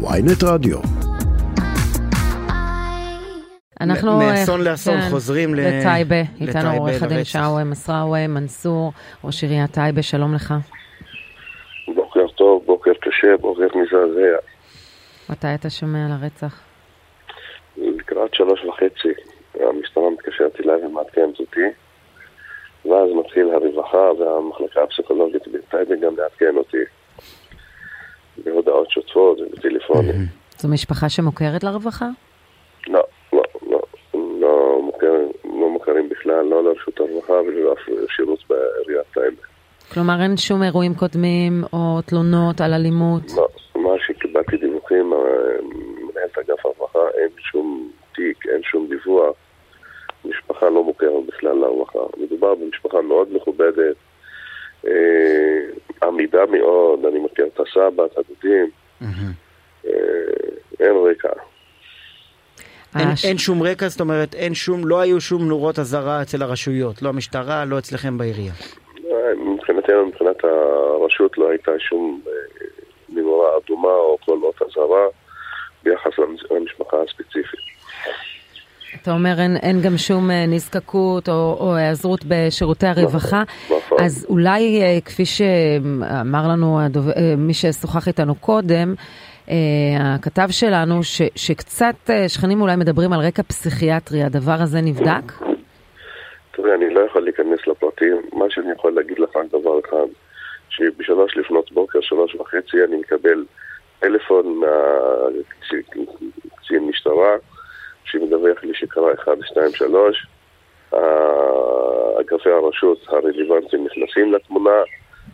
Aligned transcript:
ויינט 0.00 0.44
רדיו. 0.44 0.78
אנחנו 3.80 4.18
מאסון 4.18 4.60
לאסון 4.64 5.00
כן, 5.00 5.10
חוזרים 5.10 5.54
לטייבה, 5.54 6.22
איתנו 6.40 6.72
עורך 6.78 7.02
הדין. 7.02 7.24
שאווה 7.24 7.64
מסראווה, 7.64 8.26
מנסור, 8.26 8.92
ראש 9.24 9.42
עיריית 9.42 9.70
טייבה, 9.70 10.02
שלום 10.02 10.34
לך. 10.34 10.54
בוקר 11.94 12.28
טוב, 12.28 12.62
בוקר 12.66 12.92
קשה, 13.00 13.36
בוקר 13.40 13.66
מזעזע. 13.74 14.36
מתי 15.30 15.54
אתה 15.54 15.70
שומע 15.70 16.06
על 16.06 16.12
הרצח? 16.12 16.60
לקראת 17.76 18.34
שלוש 18.34 18.64
וחצי 18.64 19.12
המשטרה 19.54 20.10
מתקשרת 20.10 20.60
אליי 20.60 20.86
ומעדכנת 20.86 21.40
אותי 21.40 21.66
ואז 22.84 23.08
מתחיל 23.20 23.50
הרווחה 23.50 24.12
והמחלקה 24.18 24.82
הפסיכולוגית 24.82 25.42
בטייבה 25.48 25.96
גם 25.96 26.16
לעדכן 26.16 26.56
אותי 26.56 26.84
בהודעות 28.78 28.90
שוטפות 28.90 29.40
ובטלפונים. 29.40 30.26
זו 30.58 30.68
משפחה 30.68 31.08
שמוכרת 31.08 31.64
לרווחה? 31.64 32.06
לא, 32.88 33.02
לא, 33.32 33.42
לא, 33.70 33.82
לא, 34.40 34.80
מוכר, 34.82 35.14
לא 35.44 35.70
מוכרים 35.70 36.08
בכלל, 36.08 36.44
לא 36.44 36.64
לרשות 36.64 37.00
הרווחה 37.00 37.32
ולא 37.32 37.74
שירות 38.16 38.38
בעיריית 38.48 39.06
טייבה. 39.14 39.42
כלומר 39.92 40.22
אין 40.22 40.36
שום 40.36 40.62
אירועים 40.62 40.94
קודמים 40.94 41.64
או 41.72 42.02
תלונות 42.06 42.60
על 42.60 42.74
אלימות? 42.74 43.22
לא, 43.36 43.48
מה 43.74 43.90
שקיבלתי 44.06 44.56
דיווחים, 44.56 45.12
אה, 45.12 45.18
מנהלת 45.62 46.38
אגף 46.38 46.66
הרווחה, 46.66 46.98
אין 47.14 47.28
שום 47.38 47.90
תיק, 48.14 48.46
אין 48.46 48.62
שום 48.62 48.86
דיווח. 48.88 49.34
משפחה 50.24 50.68
לא 50.68 50.84
מוכרת 50.84 51.26
בכלל 51.26 51.52
לרווחה. 51.52 51.98
מדובר 52.16 52.54
במשפחה 52.54 53.00
מאוד 53.00 53.28
מכובדת, 53.32 53.96
אה, 54.86 55.60
עמידה 56.02 56.46
מאוד, 56.46 57.04
אני 57.04 57.18
מכיר 57.18 57.46
את 57.54 57.60
הסבא, 57.60 58.04
את 58.04 58.18
הדודים. 58.18 58.70
אה, 59.86 59.90
אין 60.80 60.92
רקע. 61.10 61.28
אין, 62.98 63.08
הש- 63.08 63.24
אין 63.24 63.38
שום 63.38 63.62
רקע, 63.62 63.88
זאת 63.88 64.00
אומרת, 64.00 64.34
אין 64.34 64.54
שום, 64.54 64.88
לא 64.88 65.00
היו 65.00 65.20
שום 65.20 65.48
נורות 65.48 65.78
אזהרה 65.78 66.22
אצל 66.22 66.42
הרשויות, 66.42 67.02
לא 67.02 67.08
המשטרה, 67.08 67.64
לא 67.64 67.78
אצלכם 67.78 68.18
בעירייה. 68.18 68.52
אה, 69.10 69.14
מבחינתנו, 69.34 70.06
מבחינת 70.06 70.36
הרשות, 70.44 71.38
לא 71.38 71.50
הייתה 71.50 71.70
שום 71.78 72.20
אה, 72.26 72.32
מנורה 73.08 73.48
אדומה 73.64 73.88
או 73.88 74.16
כל 74.24 74.38
אות 74.42 74.62
אזהרה 74.62 75.06
ביחס 75.82 76.18
למש- 76.18 76.52
למשפחה 76.52 76.96
הספציפית. 77.02 77.60
אתה 78.94 79.10
אומר 79.10 79.34
אין, 79.38 79.56
אין 79.62 79.80
גם 79.80 79.96
שום 79.96 80.30
אה, 80.30 80.46
נזקקות 80.48 81.28
או, 81.28 81.56
או 81.60 81.74
היעזרות 81.74 82.20
בשירותי 82.28 82.86
הרווחה, 82.86 83.42
נכון. 83.64 83.98
אז 84.00 84.26
אולי 84.28 84.82
אה, 84.82 84.98
כפי 85.04 85.24
שאמר 85.24 86.48
לנו 86.48 86.80
הדוב... 86.80 87.08
אה, 87.08 87.34
מי 87.36 87.54
ששוחח 87.54 88.08
איתנו 88.08 88.34
קודם, 88.34 88.94
הכתב 90.00 90.48
שלנו, 90.50 91.02
ש, 91.02 91.22
שקצת 91.36 92.10
שכנים 92.28 92.60
אולי 92.60 92.76
מדברים 92.76 93.12
על 93.12 93.20
רקע 93.20 93.42
פסיכיאטרי, 93.42 94.22
הדבר 94.22 94.56
הזה 94.62 94.80
נבדק? 94.80 95.32
תראה, 96.50 96.74
אני 96.74 96.94
לא 96.94 97.00
יכול 97.00 97.22
להיכנס 97.22 97.66
לפרטים. 97.66 98.22
מה 98.32 98.44
שאני 98.48 98.72
יכול 98.72 98.92
להגיד 98.94 99.18
לך 99.18 99.36
רק 99.36 99.46
דבר 99.48 99.80
אחד, 99.80 100.06
שבשלוש 100.68 101.36
לפנות 101.36 101.72
בוקר, 101.72 102.00
שלוש 102.00 102.34
וחצי, 102.34 102.76
אני 102.88 102.96
מקבל 102.96 103.44
טלפון 104.00 104.60
מהקצין 105.58 106.86
משטרה, 106.88 107.36
שמדווח 108.10 108.62
לי 108.64 108.74
שקרה 108.74 109.12
1, 109.14 109.32
2, 109.42 109.70
3. 109.72 110.26
אגפי 112.20 112.50
הרשות 112.50 112.98
הרלוונטיים 113.08 113.86
נכנסים 113.86 114.32
לתמונה, 114.34 114.70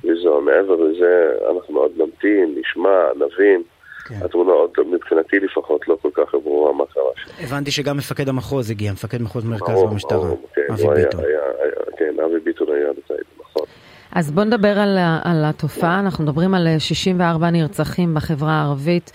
וזהו, 0.05 0.41
מעבר 0.41 0.75
לזה, 0.77 1.27
אנחנו 1.57 1.79
עוד 1.79 1.93
נמתין, 1.97 2.55
נשמע, 2.61 2.91
נבין. 3.17 3.63
כן. 4.09 4.15
התמונה 4.25 4.53
עוד, 4.53 4.71
מבחינתי 4.93 5.41
לפחות, 5.41 5.89
לא 5.89 5.97
כל 6.03 6.11
כך 6.15 6.35
ברורה 6.45 6.73
מה 6.73 6.85
קרה 6.95 7.03
שם. 7.17 7.45
הבנתי 7.45 7.71
שגם 7.71 7.97
מפקד 7.97 8.29
המחוז 8.29 8.71
הגיע, 8.71 8.93
מפקד 8.93 9.23
מחוז 9.23 9.45
מרכז 9.45 9.75
ברור, 9.75 9.89
במשטרה, 9.89 10.19
ברור, 10.19 10.49
כן, 10.55 10.63
אבי 10.73 10.83
ביטון. 11.03 11.21
היה- 11.25 11.39
היה- 11.63 11.73
כן, 11.99 12.15
אבי 12.25 12.41
ביטון 12.45 12.67
היה 12.77 12.87
בטייבה, 12.93 13.23
נכון. 13.41 13.67
אז 14.13 14.31
בוא 14.31 14.45
נדבר 14.45 14.79
על, 14.79 14.99
על 15.25 15.43
התופעה, 15.45 16.01
אנחנו 16.01 16.25
מדברים 16.25 16.55
על 16.55 16.67
אה, 16.67 16.81
64 16.81 17.51
נרצחים 17.51 18.15
בחברה 18.15 18.53
הערבית. 18.53 19.13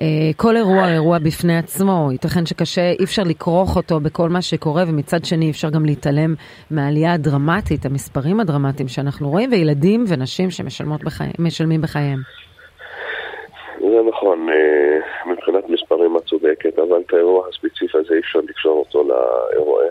אה, 0.00 0.30
כל 0.36 0.56
אירוע 0.56 0.82
הוא 0.82 0.92
אירוע 0.94 1.18
בפני 1.18 1.58
עצמו, 1.58 2.08
ייתכן 2.12 2.46
שקשה, 2.46 2.90
אי 2.98 3.04
אפשר 3.04 3.22
לכרוך 3.26 3.76
אותו 3.76 4.00
בכל 4.00 4.28
מה 4.28 4.42
שקורה, 4.42 4.82
ומצד 4.88 5.24
שני 5.24 5.44
אי 5.44 5.50
אפשר 5.50 5.70
גם 5.70 5.84
להתעלם 5.84 6.34
מהעלייה 6.70 7.12
הדרמטית, 7.12 7.86
המספרים 7.86 8.40
הדרמטיים 8.40 8.88
שאנחנו 8.88 9.30
רואים, 9.30 9.50
וילדים 9.52 10.04
ונשים 10.08 10.50
שמשלמות 10.50 11.04
בחי... 11.04 11.24
בחייהם. 11.82 12.18
זה 13.80 14.00
נכון, 14.08 14.48
אה, 14.48 14.98
מבחינת 15.32 15.68
מספרים 15.68 16.16
את 16.16 16.22
צודקת, 16.22 16.78
אבל 16.78 17.00
את 17.06 17.12
האירוע 17.12 17.48
הספציפי 17.48 17.98
הזה 17.98 18.14
אי 18.14 18.18
אפשר 18.20 18.38
לקשור 18.38 18.78
אותו 18.78 19.04
לאירועי 19.08 19.88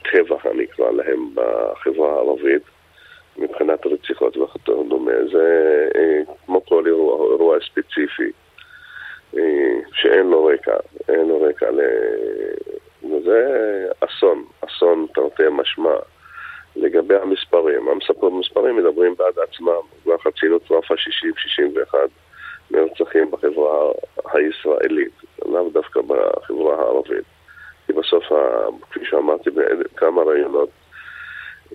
הטבח, 0.00 0.46
אני 0.46 0.64
אקרא 0.64 0.90
להם, 0.90 1.30
בחברה 1.34 2.12
הערבית, 2.12 2.62
מבחינת 3.38 3.86
רציחות 3.86 4.36
וכדומה. 4.36 5.12
זה 5.32 5.88
אה, 5.96 6.34
כמו 6.46 6.64
כל 6.64 6.86
אירוע 6.86 7.37
ספציפי, 7.60 8.32
אה, 9.36 9.78
שאין 9.92 10.26
לו 10.26 10.44
רקע, 10.44 10.76
אין 11.08 11.28
לו 11.28 11.42
רקע 11.42 11.70
ל... 11.70 11.80
וזה 13.04 13.46
אסון, 14.00 14.44
אסון 14.66 15.06
תרתי 15.14 15.42
משמע. 15.50 15.94
לגבי 16.76 17.16
המספרים, 17.16 17.88
המספר- 17.88 18.26
המספרים 18.26 18.76
מדברים 18.76 19.14
בעד 19.18 19.38
עצמם, 19.38 19.80
כבר 20.02 20.18
חצינו 20.18 20.56
את 20.56 20.70
רף 20.70 20.90
ה-60-61 20.90 21.94
נרצחים 22.70 23.30
בחברה 23.30 23.92
הישראלית, 24.32 25.12
לאו 25.46 25.70
דווקא 25.70 26.00
בחברה 26.00 26.76
הערבית. 26.76 27.24
כי 27.86 27.92
בסוף, 27.92 28.24
כפי 28.90 29.04
שאמרתי 29.04 29.50
בכמה 29.50 30.22
רעיונות, 30.22 30.68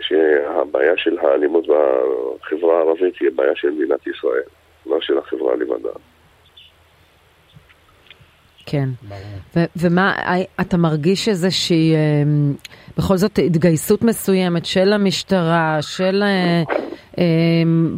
שהבעיה 0.01 0.97
של 0.97 1.17
האלימות 1.19 1.65
בחברה 1.67 2.77
הערבית 2.77 3.15
היא 3.19 3.29
בעיה 3.35 3.55
של 3.55 3.69
מדינת 3.69 4.07
ישראל, 4.07 4.43
לא 4.85 4.97
של 5.01 5.17
החברה 5.17 5.55
לבדה. 5.55 5.99
כן. 8.65 8.89
ו- 9.55 9.63
ומה, 9.75 10.13
אה, 10.17 10.41
אתה 10.61 10.77
מרגיש 10.77 11.29
איזושהי, 11.29 11.95
אה, 11.95 11.99
בכל 12.97 13.17
זאת, 13.17 13.39
התגייסות 13.45 14.03
מסוימת 14.03 14.65
של 14.65 14.93
המשטרה, 14.93 15.77
של, 15.81 16.23
אה, 17.17 17.23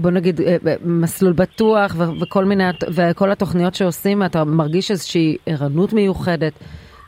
בוא 0.02 0.12
נגיד, 0.12 0.42
מסלול 0.86 1.34
בטוח 1.34 1.96
ו- 1.98 2.22
וכל 2.22 2.46
מיני, 2.46 2.64
וכל 2.94 3.32
התוכניות 3.32 3.76
שעושים, 3.76 4.24
אתה 4.24 4.44
מרגיש 4.44 4.92
איזושהי 4.92 5.38
ערנות 5.46 5.94
מיוחדת, 5.94 6.54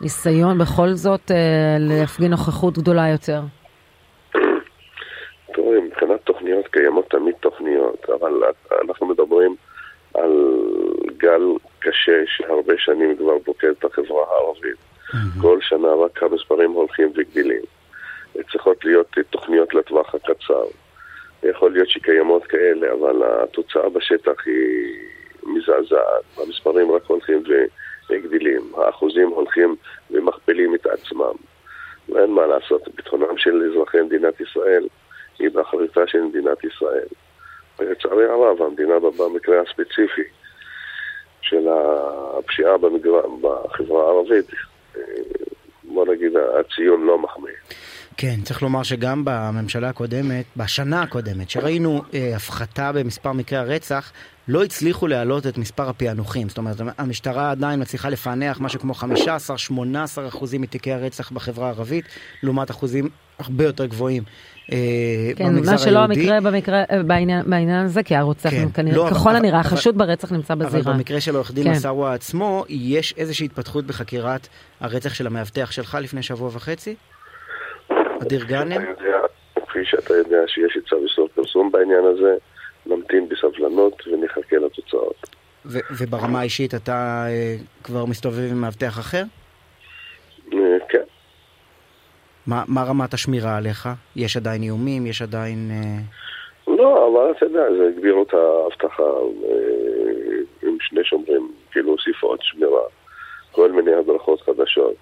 ניסיון 0.01 0.57
בכל 0.57 0.94
זאת 0.94 1.31
להפגין 1.79 2.31
נוכחות 2.31 2.77
גדולה 2.77 3.07
יותר? 3.07 3.41
תוכניות 6.47 6.68
קיימות 6.68 7.09
תמיד 7.09 7.35
תוכניות, 7.40 8.09
אבל 8.09 8.44
אנחנו 8.84 9.08
מדברים 9.08 9.56
על 10.13 10.53
גל 11.18 11.41
קשה 11.80 12.24
שהרבה 12.25 12.74
שנים 12.78 13.18
כבר 13.18 13.40
פוקד 13.46 13.68
את 13.68 13.85
החברה 13.85 14.25
הערבית. 14.30 14.78
כל 15.41 15.57
שנה 15.62 15.88
רק 15.88 16.24
המספרים 16.24 16.72
הולכים 16.72 17.12
וגדילים. 17.16 17.62
צריכות 18.52 18.86
להיות 18.86 19.18
תוכניות 19.30 19.74
לטווח 19.74 20.16
הקצר. 20.16 20.63
יכול 21.44 21.72
להיות 21.72 21.90
שקיימות 21.90 22.46
כאלה, 22.46 22.94
אבל 22.94 23.24
התוצאה 23.24 23.90
בשטח 23.90 24.46
היא 24.46 24.96
מזעזעת. 25.44 26.24
המספרים 26.38 26.91
רק 26.91 27.03
הולכים 27.07 27.44
וגדילים. 28.09 28.72
האחוזים 28.78 29.28
הולכים 29.28 29.75
ומכפילים 30.12 30.75
את 30.75 30.86
עצמם. 30.86 31.36
ואין 32.09 32.31
מה 32.31 32.47
לעשות, 32.47 32.88
ביטחונם 32.96 33.38
של 33.38 33.72
אזרחי 33.72 34.02
מדינת 34.02 34.41
ישראל 34.41 34.88
היא 35.40 35.50
באחריותה 35.53 36.02
של 36.08 36.22
מדינת 36.22 36.64
ישראל. 36.64 37.08
ולצערי 37.80 38.25
הרב, 38.25 38.62
המדינה 38.62 38.94
במקרה 39.00 39.62
הספציפי 39.62 40.22
של 41.42 41.68
הפשיעה 42.38 42.78
במגר... 42.78 43.12
בחברה 43.42 44.04
הערבית, 44.04 44.45
בוא 45.84 46.06
נגיד, 46.13 46.31
הציון 46.60 47.06
לא 47.06 47.19
מחמיא. 47.19 47.54
כן, 48.18 48.36
צריך 48.44 48.63
לומר 48.63 48.84
שגם 48.84 49.25
בממשלה 49.25 49.89
הקודמת, 49.89 50.45
בשנה 50.57 51.01
הקודמת, 51.01 51.50
שראינו 51.50 52.01
אה, 52.13 52.36
הפחתה 52.36 52.92
במספר 52.92 53.31
מקרי 53.31 53.57
הרצח, 53.57 54.12
לא 54.48 54.63
הצליחו 54.63 55.07
להעלות 55.07 55.48
את 55.48 55.57
מספר 55.57 55.90
הפענוחים. 55.90 56.50
זאת 56.50 56.57
אומרת, 56.57 56.75
המשטרה 56.98 57.51
עדיין 57.51 57.81
מצליחה 57.81 58.10
לפענח 58.10 58.60
משהו 58.62 58.80
כמו 58.80 58.94
15-18 58.94 58.95
אחוזים 60.28 60.62
מתיקי 60.62 60.92
הרצח 60.92 61.31
בחברה 61.31 61.68
הערבית, 61.68 62.06
לעומת 62.44 62.72
אחוזים 62.72 63.10
הרבה 63.40 63.63
יותר 63.63 63.86
גבוהים 63.86 64.24
כן, 65.36 65.46
במגזר 65.46 65.72
מה 65.72 65.78
שלא 65.78 66.00
היהודי. 66.00 66.19
המקרה 66.31 66.52
במקרה, 66.52 66.84
אה, 66.92 67.04
בעניין, 67.04 67.44
בעניין 67.50 67.86
הזה, 67.86 68.04
כי 68.04 68.16
הרוצח 68.16 68.50
כן. 68.50 68.68
כנראה, 68.74 68.98
לא, 68.98 69.08
אבל- 69.08 69.12
ככל 69.18 69.30
אבל- 69.30 69.38
הנראה, 69.38 69.60
אבל- 69.60 69.68
החשוד 69.68 69.98
ברצח 69.98 70.31
נמצא 70.31 70.54
אבל 70.54 70.66
בזירה. 70.66 70.94
במקרה 70.94 71.22
של 71.22 71.36
עורך 71.36 71.52
דין 71.52 71.64
כן. 71.64 71.72
מסארווה 71.72 72.14
עצמו, 72.14 72.66
יש 72.69 73.14
איזושהי 73.18 73.46
התפתחות 73.46 73.86
בחקירת 73.86 74.48
הרצח 74.80 75.14
של 75.14 75.28
המאבטח 75.28 75.72
שלך 75.72 75.98
לפני 76.02 76.24
שבוע 76.24 76.50
וחצי? 76.54 76.96
אדיר 78.22 78.46
גאנם? 78.46 78.81
כפי 79.68 79.80
שאתה 79.84 80.14
יודע 80.14 80.38
שיש 80.48 80.78
צו 80.90 80.96
איסור 81.10 81.30
פרסום 81.36 81.72
בעניין 81.72 82.04
הזה, 82.14 82.34
נמתין 82.86 83.30
בסבלנות 83.30 84.04
ונחכה 84.08 84.56
לתוצאות. 84.66 85.36
וברמה 85.66 86.40
האישית 86.40 86.75
אתה 86.75 87.25
כבר 87.84 88.06
מסתובב 88.06 88.48
עם 88.52 88.62
מאבטח 88.62 89.00
אחר? 89.00 89.24
כן. 90.90 90.98
מה, 92.47 92.63
מה 92.67 92.83
רמת 92.83 93.13
השמירה 93.13 93.57
עליך? 93.57 93.89
יש 94.15 94.38
עדיין 94.38 94.63
איומים? 94.63 95.07
יש 95.07 95.21
עדיין... 95.21 95.71
לא, 96.67 97.07
אבל 97.07 97.31
אתה 97.38 97.45
יודע, 97.45 97.63
זה 97.77 97.88
הגבירו 97.88 98.23
את 98.23 98.33
האבטחה 98.33 99.03
עם 100.63 100.77
שני 100.79 101.03
שומרים, 101.03 101.51
כאילו 101.71 101.91
הוסיפו 101.91 102.27
עוד 102.27 102.39
שמירה, 102.41 102.81
כל 103.51 103.71
מיני 103.71 103.94
הדרכות 103.94 104.41
חדשות. 104.41 104.95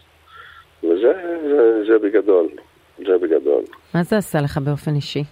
וזה 0.83 1.13
זה, 1.47 1.83
זה 1.87 1.99
בגדול, 1.99 2.47
זה 2.97 3.17
בגדול. 3.21 3.63
מה 3.93 4.03
זה 4.03 4.17
עשה 4.17 4.41
לך 4.41 4.57
באופן 4.57 4.95
אישי? 4.95 5.23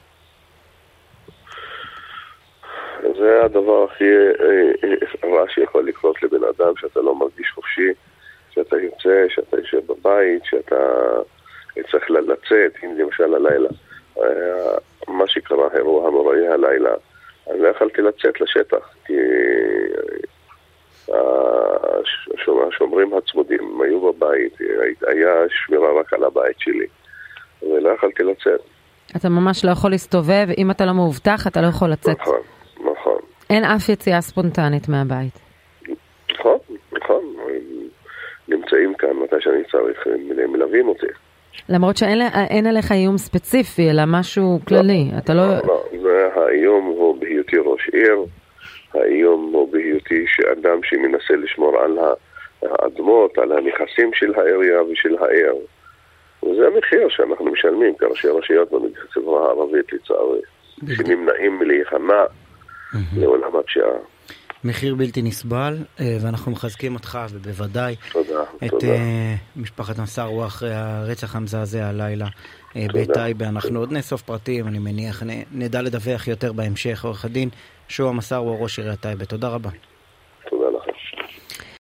זה 3.17 3.45
הדבר 3.45 3.83
הכי 3.83 4.03
אה, 4.03 4.89
אה, 5.23 5.29
רע 5.29 5.45
שיכול 5.49 5.87
לקרות 5.87 6.23
לבן 6.23 6.43
אדם, 6.57 6.73
שאתה 6.77 7.01
לא 7.01 7.15
מרגיש 7.15 7.51
חופשי, 7.55 7.89
שאתה 8.49 8.75
יוצא, 8.77 9.25
שאתה 9.29 9.57
יושב 9.57 9.81
בבית, 9.87 10.45
שאתה 10.45 10.75
צריך 11.91 12.11
לצאת, 12.11 12.73
אם 12.83 12.97
למשל 12.97 13.35
הלילה. 13.35 13.69
אה, 14.17 14.77
מה 15.07 15.27
שקרה, 15.27 15.67
האירוע 15.73 16.07
הנוראי 16.07 16.47
הלילה, 16.47 16.93
אז 17.47 17.55
לא 17.59 17.67
יכלתי 17.67 18.01
לצאת 18.01 18.41
לשטח, 18.41 18.89
כי 19.05 19.13
השומרים 22.73 23.13
הצמודים 23.13 23.81
היו 23.81 24.01
בבית, 24.01 24.57
היה 25.07 25.33
שמירה 25.49 25.99
רק 25.99 26.13
על 26.13 26.23
הבית 26.23 26.59
שלי, 26.59 26.85
ולא 27.61 27.89
יכלתי 27.89 28.23
לצאת. 28.23 28.61
אתה 29.15 29.29
ממש 29.29 29.65
לא 29.65 29.71
יכול 29.71 29.91
להסתובב, 29.91 30.47
אם 30.57 30.71
אתה 30.71 30.85
לא 30.85 30.93
מאובטח 30.93 31.47
אתה 31.47 31.61
לא 31.61 31.67
יכול 31.67 31.89
לצאת. 31.89 32.19
נכון, 32.19 32.41
נכון. 32.79 33.19
אין 33.49 33.63
אף 33.63 33.89
יציאה 33.89 34.21
ספונטנית 34.21 34.89
מהבית. 34.89 35.39
נכון, 36.31 36.57
נכון. 36.91 37.23
נמצאים 38.47 38.93
כאן 38.93 39.09
מתי 39.23 39.35
שאני 39.39 39.63
צריך, 39.71 40.07
מלווים 40.47 40.87
אותי. 40.87 41.07
למרות 41.69 41.97
שאין 41.97 42.67
עליך 42.67 42.91
איום 42.91 43.17
ספציפי, 43.17 43.89
אלא 43.89 44.03
משהו 44.07 44.59
כללי. 44.67 45.09
לא, 45.13 45.17
אתה 45.17 45.33
לא... 45.33 45.47
לא, 45.47 45.83
לא, 46.03 46.41
האיום 46.41 46.85
הוא 46.85 47.19
בהיותי 47.19 47.57
ראש 47.57 47.89
עיר, 47.93 48.25
האיום 48.93 49.51
הוא 49.53 49.71
בהיותי 49.71 50.25
שאדם 50.27 50.79
שמנסה 50.83 51.33
לשמור 51.43 51.79
על 51.79 51.97
האדמות, 52.61 53.37
על 53.37 53.51
הנכסים 53.51 54.11
של 54.13 54.33
העירייה 54.39 54.83
ושל 54.83 55.15
העיר. 55.19 55.55
וזה 56.43 56.67
המחיר 56.67 57.09
שאנחנו 57.09 57.45
משלמים 57.45 57.95
כראשי 57.95 58.27
רשויות 58.27 58.69
בחברה 58.71 59.45
הערבית 59.47 59.93
לצערי, 59.93 60.41
שנמנעים 60.95 61.59
מלהיכנע 61.59 62.23
לעולם 63.17 63.55
הפשיעה. 63.55 63.89
מחיר 64.63 64.95
בלתי 64.95 65.21
נסבל, 65.21 65.77
אה, 65.99 66.17
ואנחנו 66.21 66.51
מחזקים 66.51 66.93
אותך, 66.93 67.19
ובוודאי 67.31 67.95
תודה, 68.11 68.43
את 68.65 68.69
תודה. 68.69 68.87
אה, 68.87 69.35
משפחת 69.55 69.99
מסארווה 69.99 70.47
אחרי 70.47 70.73
הרצח 70.73 71.35
המזעזע 71.35 71.85
הלילה 71.85 72.27
אה, 72.75 72.85
בטייבה. 72.93 73.47
אנחנו 73.47 73.79
עוד 73.79 73.91
נאסוף 73.91 74.21
פרטים, 74.21 74.67
אני 74.67 74.79
מניח, 74.79 75.23
נדע 75.51 75.81
לדווח 75.81 76.27
יותר 76.27 76.53
בהמשך. 76.53 77.05
עורך 77.05 77.25
הדין 77.25 77.49
שועה 77.87 78.13
מסארווה, 78.13 78.57
ראש 78.59 78.79
עיריית 78.79 78.99
טייבה, 78.99 79.25
תודה 79.25 79.47
רבה. 79.47 79.69